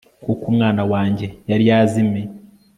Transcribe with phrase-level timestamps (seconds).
[0.23, 2.27] kuko umwana wanjye yari yazimiye